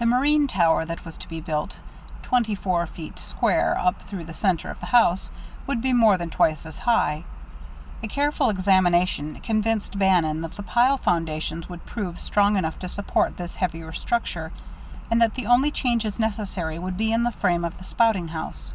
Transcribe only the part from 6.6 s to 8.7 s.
as high. A careful